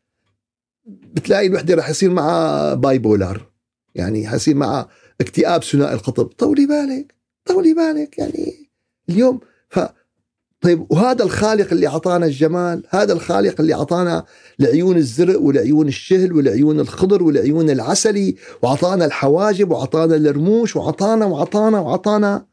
[0.87, 3.51] بتلاقي الوحدة رح يصير معها باي بولار
[3.95, 4.89] يعني حيصير معها
[5.21, 6.27] اكتئاب ثنائي القطب.
[6.27, 8.69] طولي بالك طولي بالك يعني
[9.09, 9.41] اليوم.
[9.69, 9.79] ف
[10.61, 14.25] طيب وهذا الخالق اللي أعطانا الجمال هذا الخالق اللي أعطانا
[14.61, 22.47] العيون الزرق والعيون الشهل والعيون الخضر والعيون العسلي وأعطانا الحواجب وأعطانا الرموش وأعطانا وأعطانا وأعطانا.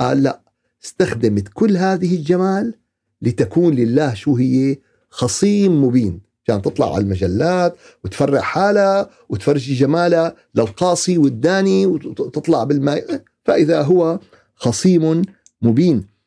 [0.00, 0.40] قال لا
[0.84, 2.74] استخدمت كل هذه الجمال
[3.22, 4.78] لتكون لله شو هي؟
[5.10, 6.20] خصيم مبين.
[6.44, 13.22] كان تطلع على المجلات وتفرع حالها وتفرجي جمالها للقاصي والداني وتطلع بالماء.
[13.44, 14.18] فإذا هو
[14.54, 15.22] خصيم
[15.62, 16.17] مبين.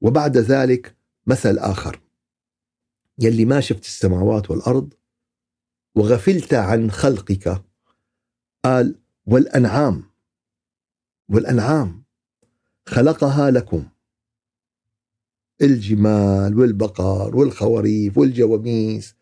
[0.00, 2.00] وبعد ذلك مثل آخر.
[3.18, 4.94] يلي ما شفت السماوات والأرض
[5.94, 7.62] وغفلت عن خلقك
[8.64, 10.02] قال والأنعام
[11.28, 12.04] والأنعام
[12.86, 13.88] خلقها لكم.
[15.62, 19.14] الجمال والبقر والخواريف والجواميس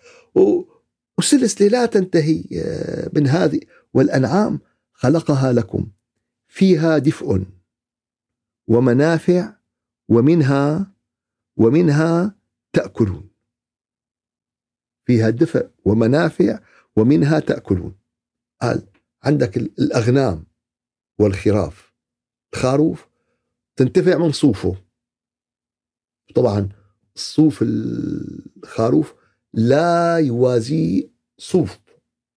[1.18, 3.60] وسلسلة لا تنتهي آه، من هذه.
[3.94, 4.60] والأنعام
[4.92, 5.90] خلقها لكم.
[6.48, 7.44] فيها دفء
[8.68, 9.57] ومنافع
[10.08, 10.92] ومنها
[11.56, 12.38] ومنها
[12.72, 13.30] تأكلون.
[15.06, 16.60] فيها دفء ومنافع
[16.96, 17.98] ومنها تأكلون.
[18.62, 18.86] قال
[19.22, 20.46] عندك الأغنام
[21.18, 21.94] والخراف.
[22.54, 23.08] الخروف
[23.76, 24.76] تنتفع من صوفه.
[26.34, 26.68] طبعا
[27.14, 29.14] صوف الخروف
[29.52, 31.78] لا يوازي صوف.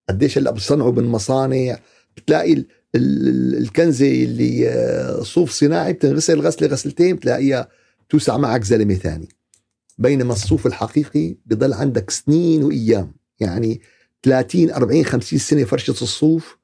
[0.09, 1.79] قديش هلا بصنعوا بالمصانع
[2.17, 7.67] بتلاقي الكنزة اللي آه، صوف صناعي بتنغسل غسلة غسلتين بتلاقيها
[8.09, 9.27] توسع معك زلمة ثاني
[9.97, 13.13] بينما الصوف الحقيقي بضل عندك سنين وأيام.
[13.39, 13.81] يعني
[14.23, 16.57] 30 40 50 سنة فرشة الصوف.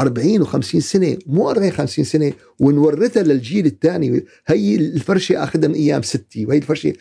[0.00, 6.02] 40 و50 سنة مو 40 50 سنة ونورثها للجيل الثاني هي الفرشة أخذها من أيام
[6.02, 6.92] ستي وهي الفرشة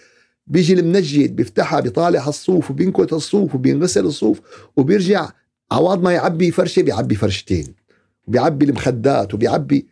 [0.48, 4.42] بيجي المنجد بيفتحها بيطالع الصوف وبينكت الصوف وبينغسل الصوف
[4.78, 5.30] وبيرجع
[5.72, 7.85] عوض ما يعبي فرشة بيعبي فرشتين.
[8.28, 9.88] وبيعبي المخدات وبيعبي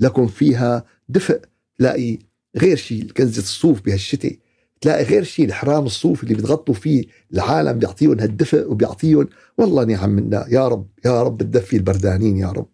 [0.00, 1.40] لكم فيها دفء.
[1.78, 2.18] تلاقي
[2.56, 4.36] غير شيء كنزة الصوف بهالشتاء
[4.80, 9.28] تلاقي غير شيء الحرام الصوف اللي بتغطوا فيه العالم بيعطيهم هالدفء وبيعطيهم.
[9.58, 12.66] والله نعم منا يا رب يا رب تدفي البردانين يا رب.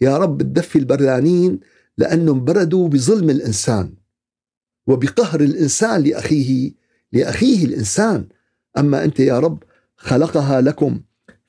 [0.00, 1.60] يا رب تدفي البردانين
[1.98, 3.94] لأنهم بردوا بظلم الإنسان
[4.86, 6.72] وبقهر الإنسان لأخيه
[7.12, 8.28] لأخيه الإنسان.
[8.78, 9.62] أما أنت يا رب
[9.96, 11.00] خلقها لكم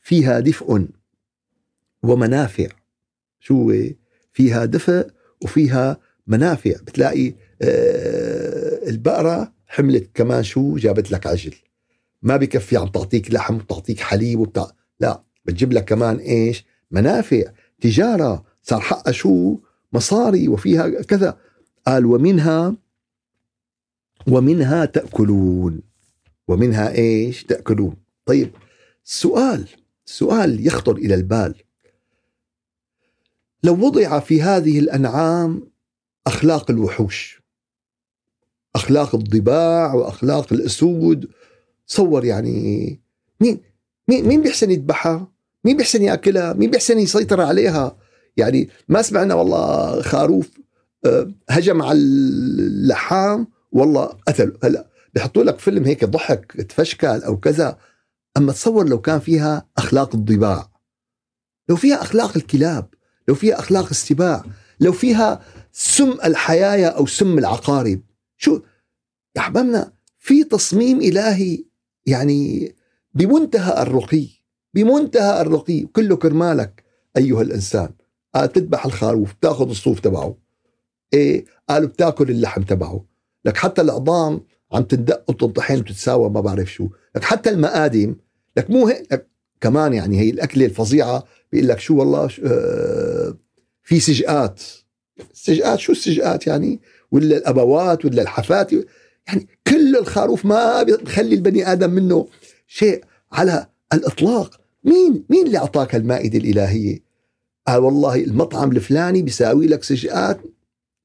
[0.02, 0.88] فيها دفء
[2.04, 2.68] ومنافع.
[3.40, 3.74] شو
[4.34, 5.08] فيها دفء
[5.42, 5.98] وفيها
[6.28, 6.72] منافع.
[6.72, 11.54] بتلاقي آه، البقرة حملت كمان شو جابت لك عجل.
[12.22, 14.72] ما بكفي عم تعطيك لحم وتعطيك حليب وبتاع.
[15.00, 17.44] لا بتجيب لك كمان إيش؟ منافع.
[17.82, 19.60] تجارة صار حقها شو؟
[19.94, 21.38] مصاري وفيها كذا.
[21.88, 22.76] قال ومنها
[24.28, 25.82] ومنها تأكلون.
[26.48, 27.96] ومنها إيش؟ تأكلون.
[28.26, 28.52] طيب
[29.04, 29.68] سؤال
[30.06, 31.56] سؤال يخطر إلى البال.
[33.64, 35.70] لو وضع في هذه الأنعام
[36.28, 37.42] أخلاق الوحوش
[38.76, 41.28] أخلاق الضباع وأخلاق الأسود
[41.88, 43.00] تصور يعني
[43.42, 43.62] مين
[44.08, 45.28] مين مين بيحسن يذبحها؟
[45.66, 47.98] مين بيحسن يأكلها؟ مين بيحسن يسيطر عليها؟
[48.38, 50.50] يعني ما سمعنا والله خروف
[51.06, 57.78] آه، هجم على اللحام والله قتل هلأ بحطوا لك فيلم هيك ضحك تفشكل أو كذا
[58.38, 60.70] أما تصور لو كان فيها أخلاق الضباع
[61.70, 62.88] لو فيها أخلاق الكلاب
[63.30, 64.44] لو فيها أخلاق السباع
[64.80, 68.02] لو فيها سم الحيايا أو سم العقارب.
[68.38, 68.62] شو؟
[69.36, 71.64] يا أحبابنا في تصميم إلهي
[72.06, 72.76] يعني
[73.14, 74.28] بمنتهى الرقي
[74.74, 75.82] بمنتهى الرقي.
[75.82, 76.84] كله كرمالك
[77.18, 77.90] أيها الإنسان.
[78.36, 80.38] قال تذبح الخروف بتاخذ الصوف تبعه.
[81.14, 83.06] إيه قالوا بتأكل اللحم تبعه.
[83.46, 86.88] لك حتى العظام عم تندق وتنطحن وتتساوى ما بعرف شو.
[87.16, 88.16] لك حتى المقادم
[88.58, 89.30] لك مو هيك لك
[89.62, 93.38] كمان يعني هي الأكلة الفظيعة بيقول لك شو والله آه
[93.84, 94.62] في سجئات
[95.34, 96.80] سجئات شو السجئات يعني؟
[97.12, 98.72] ولا الأبوات ولا الحفات
[99.28, 102.28] يعني كل الخروف ما بخلي البني آدم منه
[102.68, 104.60] شيء على الإطلاق.
[104.84, 107.00] مين مين اللي أعطاك المائدة الإلهية؟
[107.68, 110.42] قال والله المطعم الفلاني بيساوي لك سجئات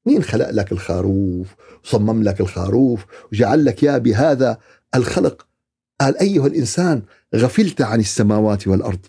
[0.05, 4.57] مين خلق لك الخروف؟ وصمم لك الخروف وجعل لك يا بهذا
[4.95, 5.47] الخلق.
[6.01, 7.01] قال أيها الإنسان
[7.35, 9.05] غفلت عن السماوات والأرض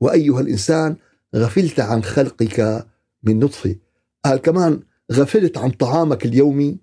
[0.00, 0.96] وأيها الإنسان
[1.36, 2.86] غفلت عن خلقك
[3.22, 3.76] من نطفة.
[4.24, 4.80] قال كمان
[5.12, 6.78] غفلت عن طعامك اليومي.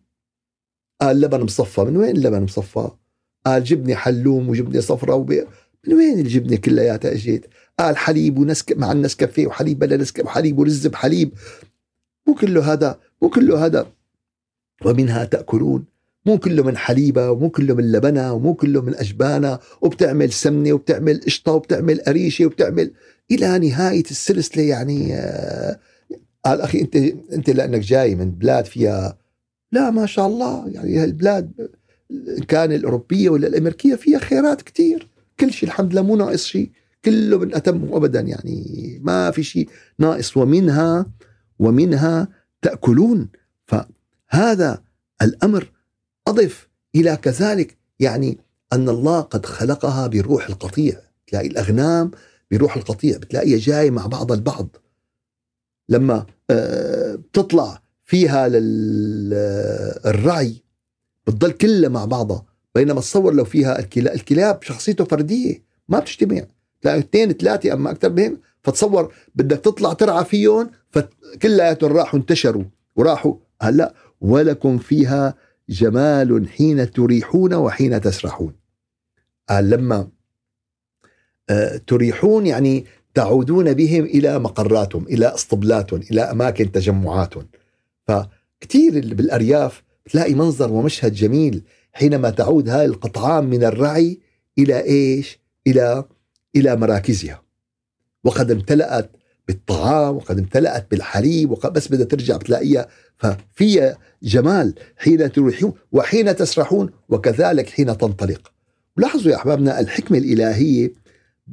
[1.01, 1.81] قال لبن مصفى.
[1.81, 2.89] من وين اللبن مصفى؟
[3.45, 5.45] قال جبنة حلوم وجبنة صفراء وبي...
[5.87, 7.45] من وين الجبنة كلياتها إجيت؟
[7.79, 11.33] قال حليب ونسك مع النسكافيه وحليب بلا نسكافيه وحليب ورز بحليب.
[12.27, 13.91] مو كله هذا مو كله هذا.
[14.85, 15.85] ومنها تأكلون
[16.25, 21.21] مو كله من حليبة ومو كله من لبنة ومو كله من أجبانة وبتعمل سمنة وبتعمل
[21.25, 22.91] قشطة وبتعمل قريشة وبتعمل
[23.31, 25.79] إلى نهاية السلسلة يعني آه
[26.45, 26.95] قال أخي أنت
[27.33, 29.17] أنت لأنك جاي من بلاد فيها
[29.71, 31.51] لا ما شاء الله يعني هالبلاد
[32.11, 35.09] إن كان الأوروبية ولا الأمريكية فيها خيرات كتير.
[35.39, 36.71] كل شيء الحمد لله مو ناقص شيء
[37.05, 40.37] كله من أتم أبدا يعني ما في شيء ناقص.
[40.37, 41.05] ومنها
[41.59, 42.27] ومنها
[42.61, 43.29] تأكلون.
[43.65, 44.81] فهذا
[45.21, 45.71] الأمر
[46.29, 48.37] أضف إلى كذلك يعني
[48.73, 51.01] أن الله قد خلقها بروح القطيع.
[51.27, 52.11] تلاقي الأغنام
[52.51, 53.17] بروح القطيع.
[53.17, 54.75] بتلاقيها جاي مع بعض البعض.
[55.89, 58.47] لما آه، بتطلع فيها
[59.27, 59.43] للرعي
[61.27, 62.45] بتضل كلها مع بعضها.
[62.75, 66.41] بينما تصور لو فيها الكلاب الكلاب شخصيته فردية ما بتجتمع.
[66.81, 72.63] تلاقي اثنين ثلاثة أما أكثر بهم فتصور بدك تطلع ترعى فيهم فكلياتهم راحوا انتشروا
[72.95, 73.35] وراحوا.
[73.61, 75.35] هلأ ولكم فيها
[75.69, 78.53] جمال حين تريحون وحين تسرحون.
[79.49, 80.07] قال لما
[81.49, 87.47] آه، تريحون يعني تعودون بهم إلى مقراتهم إلى اسطبلاتهم إلى أماكن تجمعاتهم.
[88.07, 94.19] فكتير بالأرياف تلاقي منظر ومشهد جميل حينما تعود هاي القطعان من الرعي
[94.57, 96.03] إلى إيش؟ إلى
[96.55, 97.41] إلى مراكزها.
[98.23, 99.11] وقد امتلأت
[99.49, 102.87] بالطعام وقد امتلأت بالحليب وقد بس بدها ترجع بتلاقيها.
[103.17, 108.51] ففي جمال حين تروحون وحين تسرحون وكذلك حين تنطلق.
[108.97, 110.93] لاحظوا يا أحبابنا الحكمة الإلهية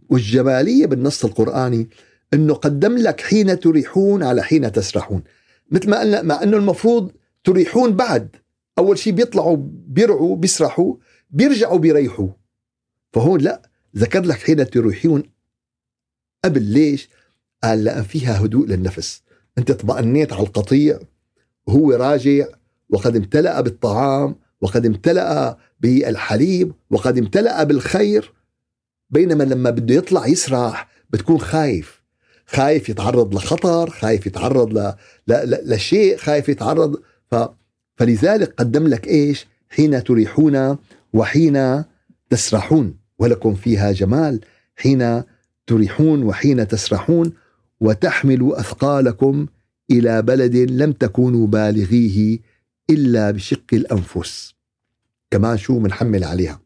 [0.08, 1.88] والجمالية بالنص القرآني
[2.34, 5.22] أنه قدم لك حين تريحون على حين تسرحون.
[5.70, 7.12] مثل ما قلنا مع أنه المفروض
[7.44, 8.36] تريحون بعد.
[8.78, 9.56] أول شيء بيطلعوا
[9.86, 10.94] بيرعوا بيسرحوا
[11.30, 12.28] بيرجعوا بيريحوا.
[13.12, 13.62] فهون لا
[13.96, 15.22] ذكر لك حين تريحون.
[16.44, 17.08] قبل ليش؟
[17.64, 19.22] قال لأن فيها هدوء للنفس.
[19.58, 20.98] أنت اطمأنيت على القطيع
[21.66, 22.46] وهو راجع
[22.90, 28.32] وقد امتلأ بالطعام وقد امتلأ بالحليب وقد امتلأ بالخير.
[29.10, 32.02] بينما لما بده يطلع يسرح بتكون خايف.
[32.46, 34.92] خايف يتعرض لخطر خايف يتعرض ل...
[35.28, 35.32] ل...
[35.32, 35.74] ل...
[35.74, 37.00] لشيء خايف يتعرض.
[37.30, 37.34] ف...
[37.96, 40.76] فلذلك قدم لك إيش؟ حين تريحون
[41.12, 41.84] وحين
[42.30, 42.96] تسرحون.
[43.18, 44.40] ولكم فيها جمال.
[44.76, 45.22] حين
[45.66, 47.32] تريحون وحين تسرحون.
[47.80, 49.46] وتحملوا أثقالكم
[49.90, 52.38] إلى بلد لم تكونوا بالغيه
[52.90, 54.54] إلا بشق الأنفس
[55.30, 56.60] كمان شو بنحمل عليها.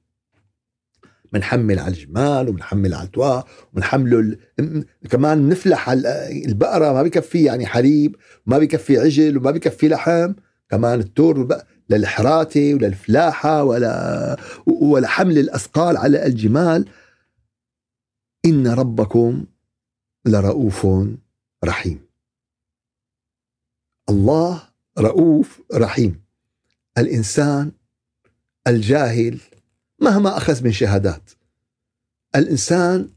[1.33, 3.41] بنحمل على الجمال وبنحمل على التوا
[3.73, 4.37] وبنحمله
[5.11, 10.33] كمان بنفلح على البقرة ما بكفي يعني حليب وما بكفي عجل وما بكفي لحم
[10.71, 11.49] كمان التور
[11.91, 16.89] للحراتة وللفلاحة ولا ولا حمل الأثقال على الجمال.
[18.45, 19.45] إن ربكم
[20.25, 20.87] لرؤوف
[21.65, 22.01] رحيم.
[24.09, 24.63] الله
[24.99, 26.21] رؤوف رحيم.
[26.99, 27.73] الإنسان
[28.67, 29.41] الجاهل
[30.01, 31.31] مهما أخذ من شهادات.
[32.37, 33.09] الإنسان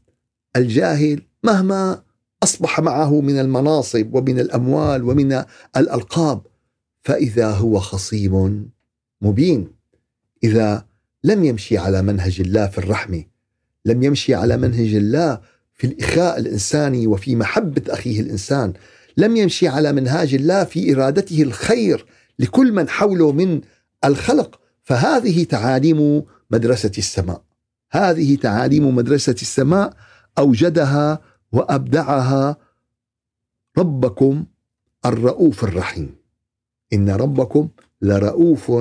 [0.56, 2.02] الجاهل مهما
[2.42, 5.44] أصبح معه من المناصب ومن الأموال ومن
[5.76, 6.46] الألقاب
[7.02, 8.70] فإذا هو خصيم
[9.22, 9.72] مبين.
[10.44, 10.86] إذا
[11.24, 13.24] لم يمشي على منهج الله في الرحمة
[13.84, 15.40] لم يمشي على منهج الله
[15.74, 18.72] في الإخاء الإنساني وفي محبة أخيه الإنسان
[19.16, 22.06] لم يمشي على منهاج الله في إرادته الخير
[22.38, 23.60] لكل من حوله من
[24.04, 24.60] الخلق.
[24.82, 27.42] فهذه تعاليم مدرسة السماء.
[27.92, 29.96] هذه تعاليم مدرسة السماء
[30.38, 31.20] أوجدها
[31.52, 32.56] وأبدعها
[33.78, 34.44] ربكم
[35.06, 36.14] الرؤوف الرحيم.
[36.92, 37.68] إن ربكم
[38.02, 38.72] لرؤوف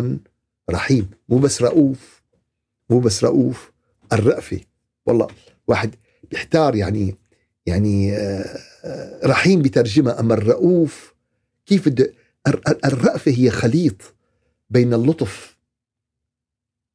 [0.69, 1.09] رحيم.
[1.29, 2.23] مو بس رؤوف
[2.89, 3.71] مو بس رؤوف
[4.13, 4.59] الرأفة.
[5.05, 5.27] والله
[5.67, 5.95] واحد
[6.31, 7.15] بيحتار يعني
[7.65, 8.59] يعني آه،
[9.25, 11.13] رحيم بترجمة أما الرؤوف
[11.65, 11.87] كيف
[12.85, 14.15] الرأفة هي خليط
[14.69, 15.57] بين اللطف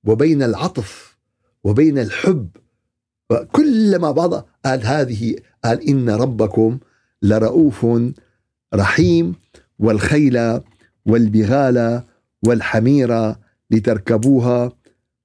[0.04, 1.18] وبين العطف
[1.64, 2.48] وبين الحب.
[3.52, 6.78] كل ما بعض قال هذه قال إن ربكم
[7.22, 7.86] لرؤوف
[8.74, 9.34] رحيم
[9.78, 10.60] والخيل
[11.06, 12.02] والبغال
[12.46, 13.34] والحمير
[13.70, 14.72] لتركبوها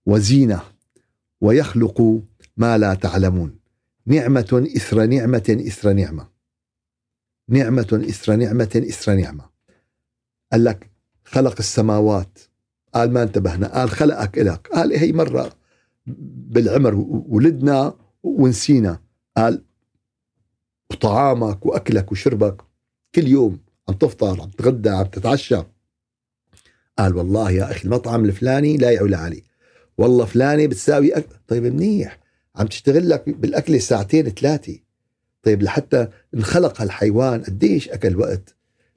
[0.06, 0.62] وزينة
[1.42, 2.22] ويخلق
[2.58, 3.63] ما لا تعلمون.
[4.06, 6.30] نعمة إثر نعمة إثر نعمة.
[7.50, 9.50] نعمة إثر نعمة إثر نعمة.
[10.52, 10.92] قال لك
[11.26, 12.40] خلق السماوات.
[12.94, 13.68] قال ما انتبهنا.
[13.68, 14.68] قال خلقك إلك.
[14.68, 15.54] قال هي مرة
[16.06, 16.96] بالعمر
[17.28, 19.02] ولدنا ونسينا.
[19.38, 19.64] قال
[20.92, 22.62] وطعامك وأكلك وشربك
[23.16, 25.64] كل يوم عم تفطر عم تتغدى عم تتعشى.
[26.98, 29.44] قال والله يا أخي المطعم الفلاني لا يعلى علي.
[29.98, 31.28] والله فلانة بتساوي أك...
[31.48, 32.23] طيب منيح.
[32.56, 34.80] عم تشتغل لك بالأكلة ساعتين ثلاثة.
[35.44, 38.56] طيب لحتى انخلق هالحيوان قديش أكل وقت؟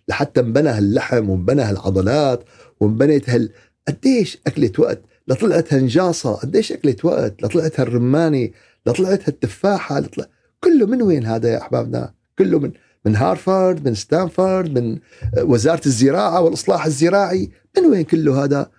[0.08, 2.44] لحتى انبنى هاللحم وانبنى هالعضلات
[2.80, 3.52] وانبنت هال
[3.88, 8.50] قديش أكلت وقت؟ لطلعت هالنجاصة قديش أكلت وقت؟ لطلعت هالرمانة
[8.86, 10.26] لطلعت هالتفاحة لطلع...
[10.60, 12.72] كله من وين هذا يا أحبابنا؟ كله من
[13.04, 14.98] من هارفارد من ستانفورد من
[15.38, 17.50] وزارة الزراعة والإصلاح الزراعي.
[17.76, 18.70] من وين كله هذا؟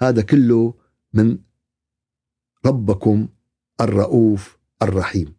[0.00, 0.74] هذا كله
[1.12, 1.38] من
[2.66, 3.28] ربكم
[3.80, 5.34] الرؤوف الرحيم.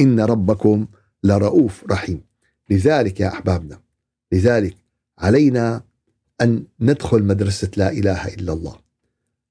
[0.00, 0.86] إن ربكم
[1.24, 2.22] لرؤوف رحيم.
[2.70, 3.80] لذلك يا أحبابنا
[4.32, 4.76] لذلك
[5.18, 5.82] علينا
[6.40, 8.76] أن ندخل مدرسة لا إله إلا الله.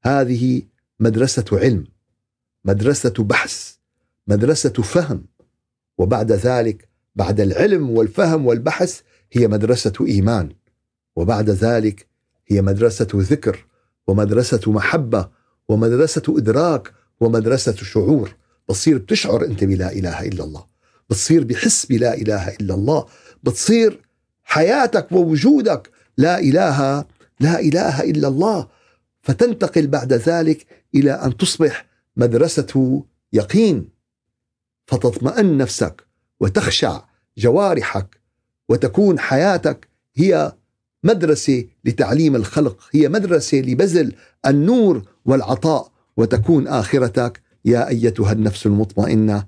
[0.04, 0.62] هذه
[1.00, 1.88] مدرسة علم
[2.66, 3.76] مدرسة بحث
[4.28, 5.26] مدرسة فهم
[5.98, 10.50] وبعد ذلك بعد العلم والفهم والبحث هي مدرسة إيمان.
[11.16, 12.08] وبعد ذلك
[12.48, 13.66] هي مدرسة ذكر
[14.08, 15.30] ومدرسة محبة
[15.70, 18.36] ومدرسة إدراك ومدرسة شعور
[18.70, 20.66] بتصير بتشعر أنت بلا إله إلا الله
[21.10, 23.06] بتصير بحس بلا إله إلا الله
[23.44, 24.02] بتصير
[24.44, 27.06] حياتك ووجودك لا إله
[27.40, 28.68] لا إله إلا الله.
[29.22, 30.66] فتنتقل بعد ذلك
[30.96, 31.86] إلى أن تصبح
[32.18, 33.04] مدرسة
[33.34, 33.90] يقين.
[34.86, 36.08] فتطمئن نفسك
[36.40, 37.04] وتخشع
[37.38, 38.20] جوارحك
[38.70, 40.54] وتكون حياتك هي
[41.04, 44.16] مدرسة لتعليم الخلق هي مدرسة لبذل
[44.46, 45.92] النور والعطاء.
[46.18, 49.46] وتكون آخرتك يا أيتها النفس المطمئنة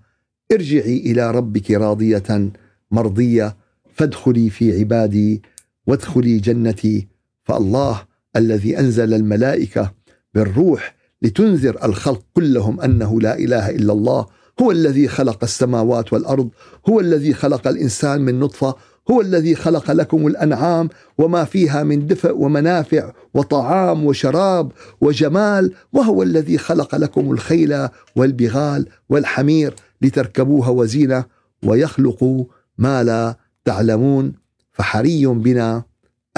[0.51, 2.51] ارجعي إلى ربك راضية
[2.91, 3.57] مرضية
[3.93, 5.41] فادخلي في عبادي
[5.87, 7.07] وادخلي جنتي
[7.43, 8.01] فالله
[8.35, 9.93] الذي أنزل الملائكة
[10.33, 14.25] بالروح لتنذر الخلق كلهم أنه لا إله إلا الله
[14.61, 16.49] هو الذي خلق السماوات والأرض
[16.89, 18.75] هو الذي خلق الإنسان من نطفة
[19.11, 26.57] هو الذي خلق لكم الأنعام وما فيها من دفء ومنافع وطعام وشراب وجمال وهو الذي
[26.57, 31.25] خلق لكم الخيل والبغال والحمير لتركبوها وزينة
[31.63, 32.47] ويخلق
[32.77, 34.33] ما لا تعلمون.
[34.71, 35.83] فحري بنا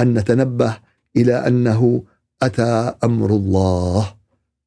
[0.00, 0.78] أن نتنبه
[1.16, 2.02] إلى أنه
[2.42, 4.14] أتى أمر الله.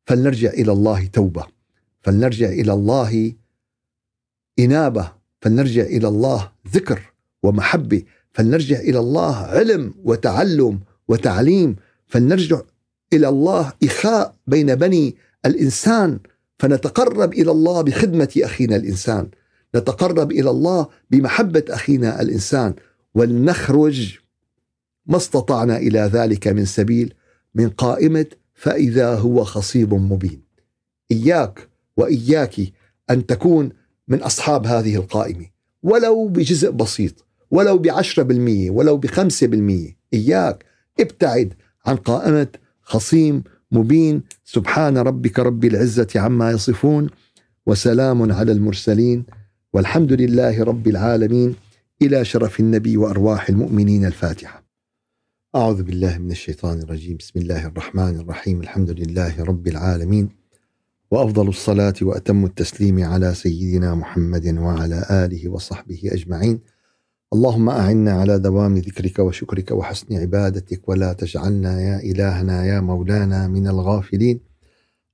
[0.06, 1.45] فلنرجع إلى الله توبة
[2.01, 3.34] فلنرجع إلى الله
[4.60, 7.14] إنابة فلنرجع إلى الله ذكر.
[7.45, 11.75] ومحبة فلنرجع إلى الله علم وتعلم وتعليم
[12.07, 12.61] فلنرجع
[13.13, 15.15] إلى الله إخاء بين بني
[15.45, 16.19] الإنسان
[16.59, 19.29] فنتقرب إلى الله بخدمة أخينا الإنسان.
[19.75, 22.73] نتقرب إلى الله بمحبة أخينا الإنسان
[23.15, 24.17] ولنخرج
[25.05, 27.13] ما استطعنا إلى ذلك من سبيل
[27.55, 30.41] من قائمة فإذا هو خصيب مبين.
[31.11, 32.55] إياك واياك
[33.09, 33.69] أن تكون
[34.07, 35.45] من أصحاب هذه القائمة
[35.83, 37.24] ولو بجزء بسيط.
[37.51, 39.97] ولو بعشرة بالمية ولو بخمسة بالمية.
[40.13, 40.65] إياك.
[40.99, 41.53] ابتعد
[41.85, 42.47] عن قائمة
[42.81, 44.21] خصيم مبين.
[44.43, 47.09] سبحان ربك رب العزة عما يصفون.
[47.65, 49.25] وسلام على المرسلين.
[49.73, 51.55] والحمد لله رب العالمين.
[52.01, 54.65] إلى شرف النبي وأرواح المؤمنين الفاتحة.
[55.55, 57.17] أعوذ بالله من الشيطان الرجيم.
[57.17, 58.61] بسم الله الرحمن الرحيم.
[58.61, 60.29] الحمد لله رب العالمين.
[61.11, 66.59] وأفضل الصلاة وأتم التسليم على سيدنا محمد وعلى آله وصحبه أجمعين.
[67.36, 73.67] اللهم أعنا على دوام ذكرك وشكرك وحسن عبادتك ولا تجعلنا يا إلهنا يا مولانا من
[73.67, 74.39] الغافلين.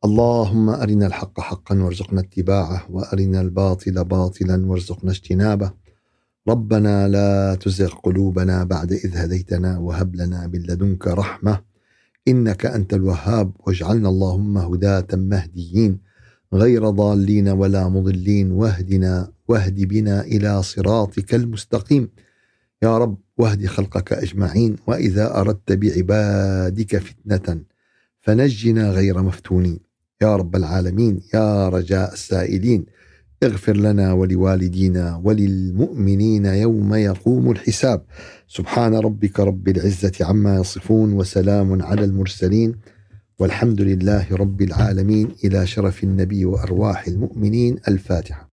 [0.05, 5.71] اللهم أرنا الحق حقا وارزقنا اتباعه وأرنا الباطل باطلا وارزقنا اجتنابه.
[6.47, 11.61] ربنا لا تزغ قلوبنا بعد إذ هديتنا وهب لنا من لدنك رحمة
[12.27, 15.99] إنك أنت الوهاب واجعلنا اللهم هداة مهديين
[16.53, 22.09] غير ضالين ولا مضلين واهدنا واهد بنا إلى صراطك المستقيم.
[22.83, 27.61] يا رب واهد خلقك أجمعين وإذا أردت بعبادك فتنة
[28.21, 29.79] فنجنا غير مفتونين.
[30.21, 32.85] يا رب العالمين يا رجاء السائلين
[33.43, 38.05] اغفر لنا ولوالدينا وللمؤمنين يوم يقوم الحساب.
[38.47, 42.75] سبحان ربك رب العزة عما يصفون وسلام على المرسلين.
[43.39, 45.27] والحمد لله رب العالمين.
[45.43, 47.77] إلى شرف النبي وأرواح المؤمنين.
[47.87, 48.50] الفاتحة.